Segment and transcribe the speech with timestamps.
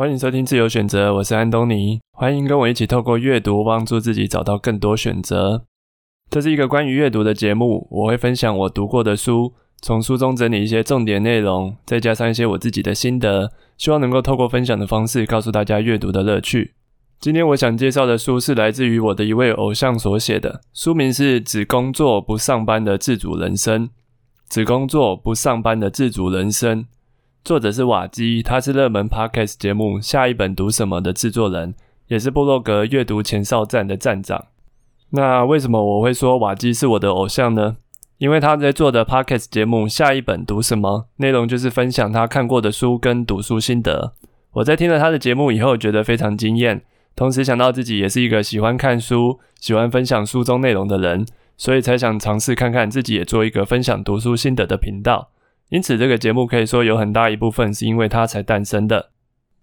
[0.00, 2.00] 欢迎收听自由选择，我是安东尼。
[2.16, 5.66] 欢迎跟我一起透过阅读帮助自己找到更多选择。
[6.30, 9.52] 这是一个关于阅读的节目，我会分享我读过的书，
[9.82, 16.72] 从书中整理一些重点内容，再加上一些我自己的心得，希望能够透过分享的方式告诉大家阅读的乐趣。
[17.20, 23.88] 今天我想介绍的书是来自于我的一位偶像所写的，书名是《只工作不上班的自主人生》。
[24.48, 26.86] 只工作不上班的自主人生。
[27.42, 31.74] 作者是瓦基，他是热门 podcast 节目《下一本读什么》的制作人，
[32.08, 34.46] 也是部落格阅读前哨站的站长。
[35.10, 37.78] 那为什么我会说瓦基是我的偶像呢？
[38.18, 44.12] 因为他在做的 podcast 节目《下一本读什么》内容就是分享他看过的书跟读书心得。
[44.52, 46.82] 我在听了他的节目以后，觉得非常惊艳，
[47.16, 51.24] 同时想到自己也是一个喜欢看书、喜欢分享书中内容的人，
[51.56, 55.30] 所以才想尝试看看自己也做一个分享读书心得的频道。
[55.70, 59.10] 因此，这个节目可以说有很大一部分是因为它才诞生的。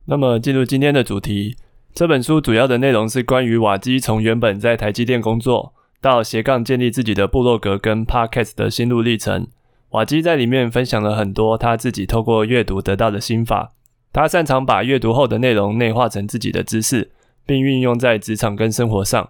[0.06, 1.56] 那么，进入今天的主题，
[1.94, 9.48] 这本书主要的内容是关于瓦基从原本在台积电工作，到斜杠建立自己的部落格跟 Podcast 的心路历程。
[9.90, 13.74] 瓦基在里面分享了很多他自己透过阅读得到的心法。
[14.14, 17.12] 他擅长把阅读后的内容内化成自己的知识，
[17.46, 19.30] 并运用在职场跟生活上。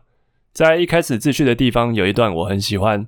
[0.54, 3.08] 在一开始自序的地方有一段我很喜欢。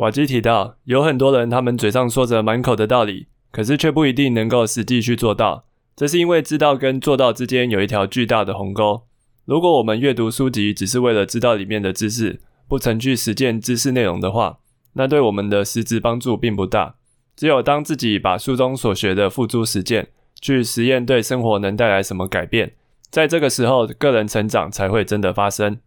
[0.00, 5.66] 瓦基提到，有很多人，他们嘴上说着满口的道理，可是却不一定能够实际去做到。
[5.94, 9.02] 这是因为知道跟做到之间有一条巨大的鸿沟。
[9.44, 14.60] 如果我们阅读书籍只是为了知道里面的知识，不曾去实践知识内容的话，
[14.94, 16.94] 那对我们的实质帮助并不大。
[17.36, 20.08] 只有当自己把书中所学的付诸实践，
[20.40, 22.72] 去实验对生活能带来什么改变，
[23.10, 25.78] 在这个时候，个人成长才会真的发生。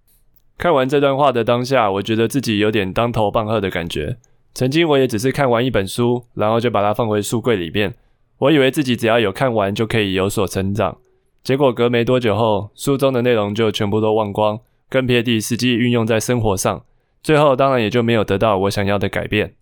[0.57, 4.17] 看完这段话的当下，我觉得自己有点当头棒喝的感觉。
[4.53, 7.95] 曾经我也只是看完一本书，然后就把它放回书柜里面。
[8.37, 10.97] 我以为自己只要有看完就可以有所成长，
[11.43, 14.59] 结果隔没多久后，书中的内容就全部都忘光，
[14.89, 16.83] 更别提实际运用在生活上。
[17.21, 19.55] 最后当然也就没有得到我想要的改变。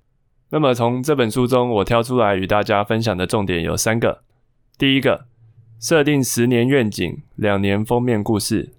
[0.49, 4.21] 那么从这本书中，我挑出来与大家分享的重点有三个：
[4.77, 5.25] 第一个，
[5.79, 8.73] 设定十年愿景，两年封面故事。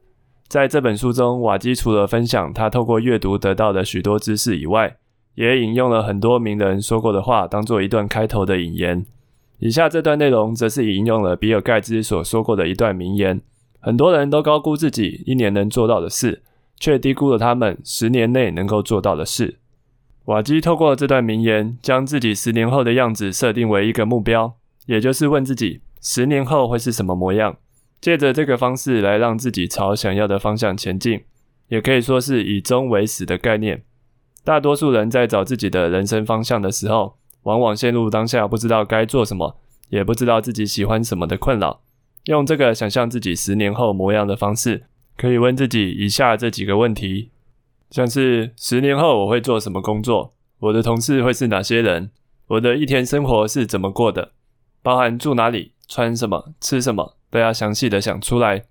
[0.52, 4.98] 在这本书中，瓦基除了分享他透过阅读得到的许多知识以外，
[5.34, 9.06] 也引用了很多名人说过的话，当做一段开头的引言。
[9.60, 13.40] 以下这段内容则是引用了比尔盖茨所说过的一段名言：
[13.80, 16.42] 很多人都高估自己一年能做到的事，
[16.78, 19.58] 却低估了他们十年内能够做到的事。
[20.26, 24.52] 瓦基透过这段名言，将自己十年后的样子设定为一个目标，
[24.84, 27.56] 也就是问自己十年后会是什么模样。
[28.02, 31.22] 借着这个方式来让自己朝想要的方向前进，
[31.68, 33.84] 也可以说是以终为始的概念。
[34.42, 39.56] 大多数人在找自己的人生方向的时候，往往陷入当下不知道该做什么，
[39.88, 41.80] 也不知道自己喜欢什么的困扰。
[42.24, 44.82] 用这个想象自己十年后模样的方式，
[45.16, 47.30] 可以问自己以下这几个问题：
[47.90, 50.34] 像是十年后我会做什么工作？
[50.58, 52.10] 我的同事会是哪些人？
[52.48, 54.32] 我的一天生活是怎么过的？
[54.82, 57.16] 包含住哪里、穿什么、吃什么？
[57.32, 58.65] 都要详细的想出来，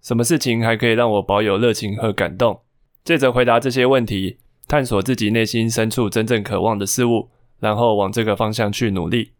[0.00, 2.62] 什么事情还可以让我保有热情和感动？
[3.04, 7.28] 借着回答这些问题，探索自己内心深处真正渴望的事物，
[7.60, 9.32] 然后往这个方向去努力。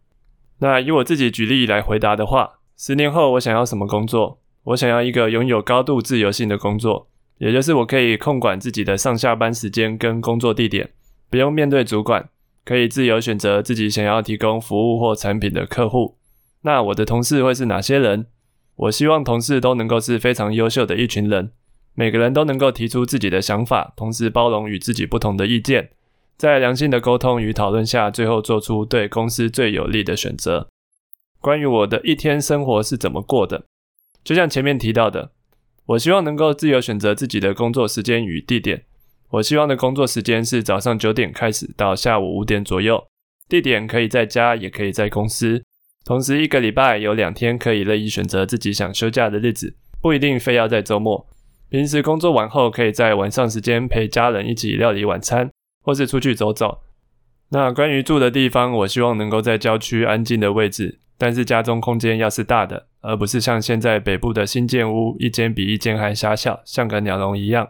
[0.59, 4.39] 那以我自己举例来回答的话，十年后我想要什么工作？
[4.65, 7.09] 我想要一个拥有高度自由性的工作，
[7.39, 10.91] 也就是我可以控管自己的上下班时间跟工作地点，
[11.31, 12.29] 不用面对主管，
[12.67, 16.19] 可以自由选择自己想要提供服务或产品的客户。
[16.61, 18.27] 那我的同事会是哪些人？
[18.79, 21.51] 我希望同事都能够是非常优秀的一群人，
[21.95, 25.91] 每个人都能够提出自己的想法，同时包容与自己不同的意见，
[26.37, 30.69] 在良性的沟通与讨论下，最后做出对公司最有利的选择。
[31.41, 33.65] 关于我的一天生活是怎么过的，
[34.23, 35.33] 就像前面提到的，
[35.87, 38.85] 我希望能够自由选择自己的工作时间与地点。
[39.31, 43.05] 我希望的工作时间是早上九点开始到下午五点左右，
[43.49, 45.65] 地点可以在家，也可以在公司。
[46.09, 51.29] 同时，一个礼拜有两天可以任意选择自己想休假的日子，不一定非要在周末。
[51.69, 55.51] 平时工作完后，可以在晚上时间陪家人一起料理晚餐，
[55.85, 56.79] 或是出去走走。
[57.51, 67.69] 那关于住的地方，我希望能够在郊区安静的位置，但是家中空间要是大的，而不是像现在北部的新建屋，一间比一间还狭小，像个鸟笼一样。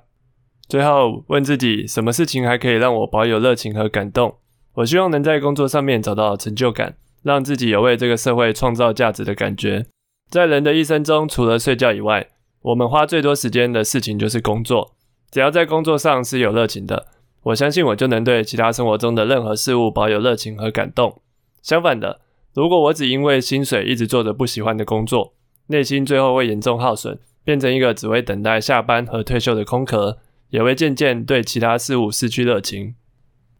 [0.68, 4.36] 最后问自己，什么事情还可以让我保有热情和感动？
[4.74, 6.94] 我希望能在工作上面找到成就感。
[7.28, 9.84] 让自己有为这个社会创造价值的感觉。
[10.30, 12.26] 在人的一生中，除了睡觉以外，
[12.62, 14.96] 我们花最多时间的事情就是工作。
[15.30, 17.08] 只要在工作上是有热情的，
[17.42, 21.20] 我相信我就能对其他生活中的任何事物保有热情和感动。
[21.60, 22.20] 相反的，
[22.54, 25.34] 如果我只因为薪水一直做着不喜欢的工作，
[25.66, 30.16] 内心最后会严重耗损，变成一个只会等待下班和退休的空壳，
[30.48, 32.94] 也会渐渐对其他事物失去热情。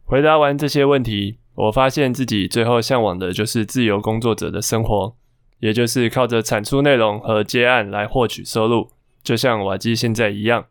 [0.05, 5.13] 回答完这些问题，我发现自己最后向往的就是自由工作者的生活，
[5.59, 8.91] 也就是靠着产出内容和接案来获取收入，
[9.21, 10.67] 就像瓦基现在一样。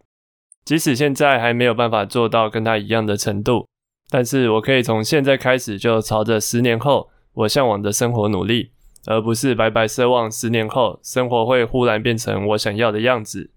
[0.64, 3.66] 即使现在还没有办法做到跟他一样的程度，
[4.08, 8.70] 但是我可以从现在开始就朝着十年后我向往的生活努力，
[9.04, 13.50] 而不是白白奢望十年后生活会忽然变成我想要的样子。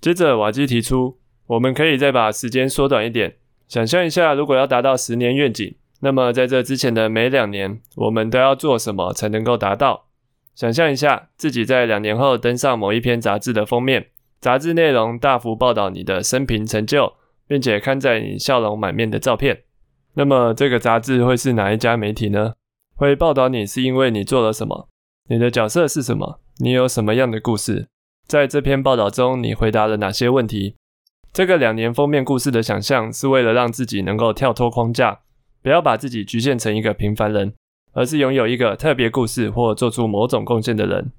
[0.00, 1.18] 接着，瓦基提出，
[1.48, 3.36] 我们可以再把时间缩短一点，
[3.68, 10.06] 想象一下，如果要达到十年愿景，那么在这之前的每两年，我们都要做什么才能够达到？
[10.54, 14.08] 想象一下自己在两年后登上某一篇杂志的封面。
[14.40, 17.14] 杂志内容大幅报道你的生平成就，
[17.46, 19.62] 并且刊载你笑容满面的照片。
[20.14, 22.52] 那么，这个杂志会是哪一家媒体呢？
[22.94, 24.88] 会报道你是因为你做了什么？
[25.28, 26.40] 你的角色是什么？
[26.58, 27.88] 你有什么样的故事？
[28.26, 30.76] 在这篇报道中，你回答了哪些问题？
[31.32, 35.20] 这个两年封面故事的想象是为了让自己能够跳脱框架，
[35.62, 37.52] 不要把自己局限成一个平凡人，
[37.92, 41.10] 而是拥有一个特别故事或做出某种贡献的人。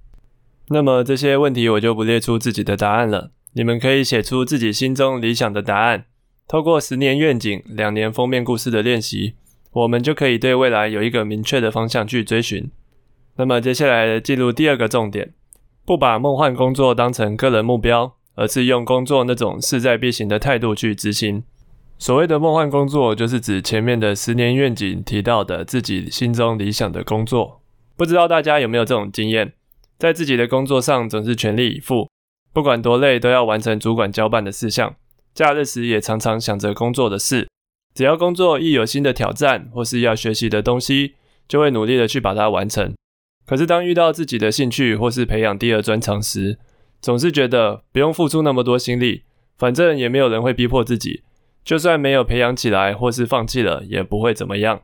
[0.69, 6.05] 那么这些问题我就不列出自己的答案了，你们可以写出自己心中理想的答案。
[6.47, 9.35] 透过十年愿景、两年封面故事的练习，
[9.71, 12.71] 我们就可以对未来有一个明确的方向去追寻。
[13.37, 15.33] 那么接下来进入第二个重点，
[15.85, 21.43] 不把梦幻工作当成个人目标，而是用工作那种势在必行的态度去执行。
[21.99, 27.61] 所谓的梦幻工作，就是指前面的十年愿景提到的自己心中理想的工作。
[27.97, 29.51] 不知道大家有没有这种经验？
[29.97, 32.09] 在自己的工作上总是全力以赴，
[32.53, 34.95] 不管多累都要完成主管交办的事项。
[35.33, 37.49] 假日时也常常想着工作的事，
[37.93, 41.15] 只要工作一有新的挑战或是要学习的东西，
[41.49, 42.95] 就会努力的去把它完成。
[43.45, 46.57] 可是当遇到自己的兴趣或是培养第二专长时，
[47.01, 49.23] 总是觉得不用付出那么多心力，
[49.57, 51.23] 反正也没有人会逼迫自己，
[51.69, 54.81] 就算没有培养起来或是放弃了，也不会怎么样。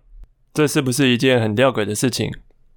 [0.54, 2.32] 这是不是一件很吊诡的事情？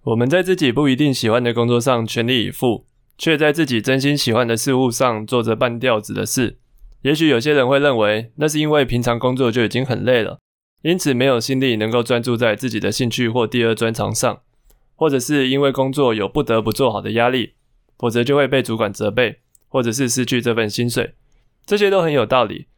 [0.04, 2.86] 我们在自己不一定喜欢的工作上全力以赴，
[3.18, 6.56] 却在自己真心喜欢的事物上做着半吊子的事。
[7.02, 10.38] 也许有些人会认为，那是因为平常工作就已经很累了，
[10.80, 14.40] 因此没有心力能够专注在自己的兴趣或第二专长上，
[14.94, 17.52] 或者是因为工作有不得不做好的压力，
[17.98, 21.12] 否则就会被主管责备，或者是失去这份薪水。
[21.66, 22.68] 这些都很有道理。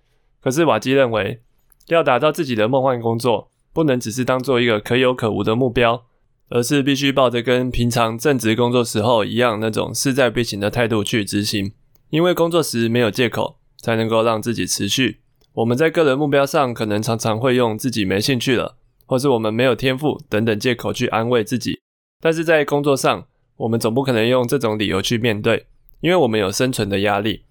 [0.40, 1.42] 可是瓦基认为，
[1.88, 6.04] 要打造自己的梦幻工作，不能只是当做一个可有可无的目标。
[6.52, 11.70] 而是必须抱着跟平常正职工作时候一样那种势在必行的态度去执行，
[12.08, 15.20] 因为工作时没有借口，才能够让自己持续。
[15.52, 18.76] 我们在个人目标上可能常常会用自己没兴趣了，
[19.06, 21.78] 或是我们没有天赋等等借口去安慰自己，
[22.20, 23.28] 但是在工作上，
[23.58, 25.66] 我们总不可能用这种理由去面对，
[26.00, 27.44] 因为我们有生存的压力。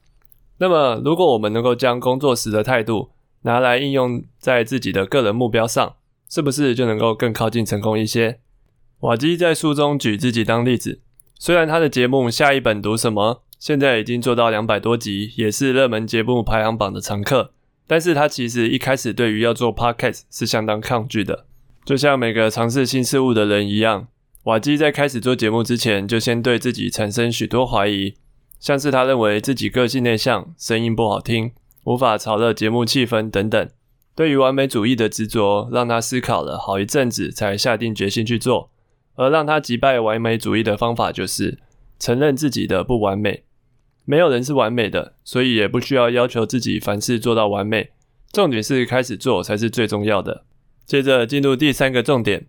[0.59, 3.11] 那么，如果我们能够将工作时的态度
[3.41, 5.95] 拿来应用在自己的个人目标上，
[6.29, 8.39] 是不是就能够更靠近成功一些？
[8.99, 10.99] 瓦基在书中举自己当例子，
[11.39, 17.53] 虽然他的节目《下一本读什么》现在已经做到两百多集，也是热门节目排行榜的常客，
[17.87, 21.45] 但是他其实一开始对于要做 podcast 是相当抗拒的。
[21.85, 24.09] 就像每个尝试新事物的人一样，
[24.43, 28.15] 瓦基在开始做节目之前，就先对自己产生许多怀疑，
[28.59, 31.51] 像是他认为自己个性内向、声音不好听、
[31.85, 33.69] 无法炒热节目气氛等等。
[34.15, 38.69] 对于完美主义的执着，让他思考了好一阵子，才下定决心去做。
[39.15, 41.59] 而让他击败完美主义的方法，就是
[41.99, 43.43] 承认自己的不完美。
[44.05, 47.91] 没有人是完美的，所以也不需要要求自己凡事做到完美。
[48.31, 50.43] 重点是开始做才是最重要的。
[50.85, 52.47] 接着进入第三个重点：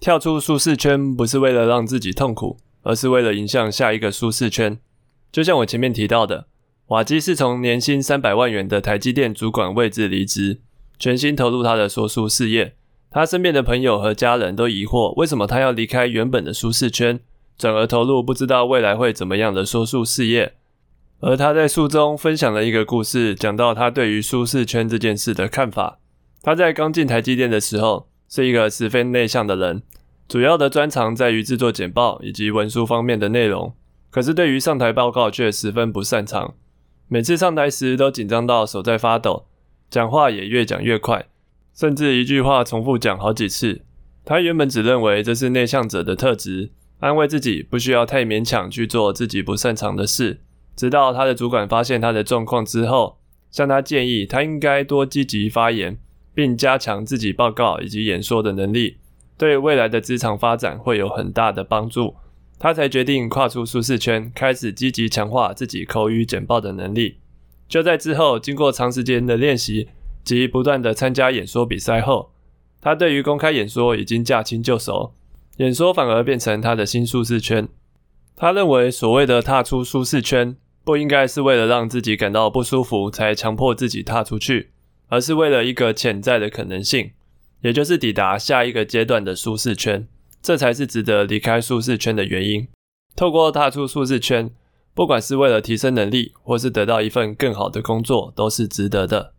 [0.00, 4.78] 跳出舒适圈，不是为了让自己痛苦，而是为了迎向下一个舒适圈。
[5.30, 6.46] 就像我前面提到的，
[6.88, 10.60] 瓦基是从年薪三百万元的台积电主管位置离职，
[10.98, 12.74] 全心投入他的说书事业。
[13.10, 17.20] 他身边的朋友和家人都疑惑，为什么他要离开原本的舒适圈，
[17.56, 20.54] 转而投入不知道未来会怎么样的说书事业。
[21.20, 25.98] 而他在书中分享了一个故事，讲到他对于舒适圈这件事的看法。
[26.42, 29.82] 他在刚进台积电的时候，是一个十分内向的人，
[30.28, 33.72] 主要的专长在于制作简报以及文书方面的内容，
[34.16, 36.54] 可是对于上台报告却十分不擅长。
[37.06, 39.44] 每次上台时都紧张到手在发抖，
[39.90, 41.26] 讲话也越讲越快。
[41.74, 43.82] 甚至一句话重复讲好几次。
[44.24, 46.70] 他原本只认为这是内向者的特质，
[47.00, 50.40] 安慰自己不需要太勉强去做自己不擅长的事。
[50.74, 53.18] 直到他的主管发现他的状况之后，
[53.50, 55.98] 向他建议他应该多积极发言，
[56.32, 58.96] 并加强自己报告以及演说的能力，
[59.36, 62.14] 对未来的职场发展会有很大的帮助。
[62.58, 67.18] 他才决定跨出舒适圈，开始积极强化自己口语简报的能力。
[67.68, 69.88] 就在之后，经过长时间的练习
[70.24, 72.32] 及不断的参加演说比赛后，
[72.80, 75.12] 他对于公开演说已经驾轻就熟，
[75.56, 77.68] 演说反而变成他的新舒适圈。
[78.36, 84.70] 他认为，所谓的踏出舒适圈，不应该是为了让自己感到不舒服才强迫自己踏出去，
[85.08, 87.10] 而是为了一个潜在的可能性，
[87.62, 90.06] 也就是抵达下一个阶段的舒适圈。
[90.46, 92.68] 这才是值得离开舒适圈的原因。
[93.16, 94.48] 透过踏出舒适圈，
[94.94, 99.32] 不管是为了提升能力，或是得到一份更好的工作，都是值得的。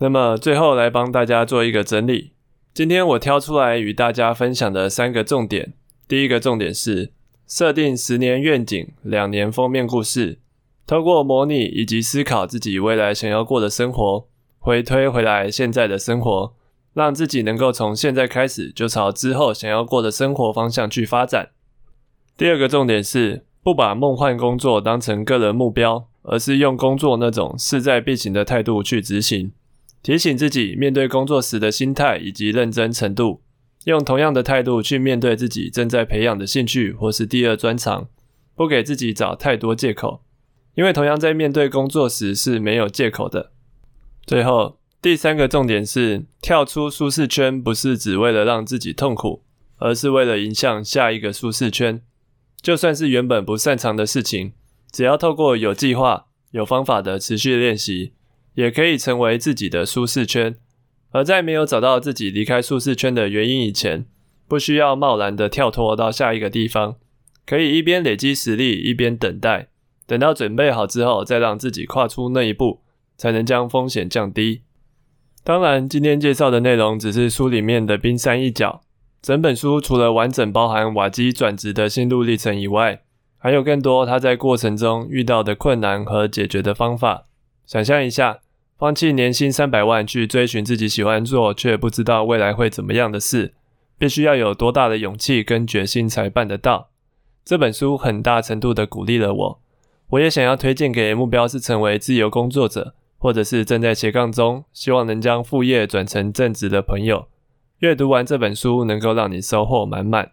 [0.00, 2.32] 那么最后来帮大家做一个整理。
[2.74, 5.72] 今天我挑出来与大家分享的三个重点。
[6.06, 7.14] 第一个重点是
[7.46, 10.40] 设定十年愿景、两年封面故事，
[10.86, 16.54] 透过模拟以及思考自己未来想要过的生活，回推回来现在的生活。
[16.94, 21.50] 让自己能够从现在开始就朝之后想要过的生活方向去发展。
[22.36, 29.52] 第二个重点是不把梦幻工作当成个人目标，而是用工作那种势在必行的态度去执行。
[30.02, 33.40] 提醒自己面对工作时的心态以及认真程度，
[33.84, 38.06] 用同样的态度去面对自己正在培养的兴趣或是第二专长，
[38.54, 40.22] 不给自己找太多借口，
[40.74, 43.50] 因为同样在面对工作时是没有借口的。
[44.24, 44.78] 最后。
[45.04, 49.44] 第三个重点是跳出舒适圈，不是只为了让自己痛苦，
[49.76, 52.00] 而是为了迎向下一个舒适圈。
[52.62, 54.54] 就算是原本不擅长的事情，
[54.90, 58.14] 只要透过有计划、有方法的持续练习，
[58.54, 60.56] 也可以成为自己的舒适圈。
[61.10, 64.06] 而在没有找到自己离开舒适圈的原因以前，
[64.48, 66.96] 不需要贸然的跳脱到下一个地方，
[67.44, 69.68] 可以一边累积实力，一边等待，
[70.06, 72.80] 等到准备好之后，再让自己跨出那一步，
[73.18, 74.62] 才能将风险降低。
[75.44, 78.80] 当然，今天介绍的内容只是书里面的冰山一角。
[79.20, 83.02] 整本书除了完整包含瓦基转职的心路历程以外，
[83.36, 87.26] 还有更多他在过程中遇到的困难和解决的方法。
[87.66, 88.38] 想象一下，
[88.78, 93.52] 放弃年薪三百万去追寻自己喜欢做却不知道未来会怎么样的事，
[93.98, 96.88] 必须要有多大的勇气跟决心才办得到？
[97.44, 99.60] 这本书很大程度的鼓励了我，
[100.08, 102.94] 我也想要推荐给目标是成为自由工作者。
[103.24, 107.26] 或者是正在斜杠中，希望能将副业转成正职的朋友，
[107.78, 110.32] 阅读完这本书能够让你收获满满。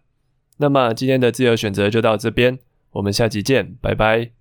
[0.57, 2.60] 那么今天的自由选择就到这边，
[2.91, 4.40] 我们下期见，拜拜。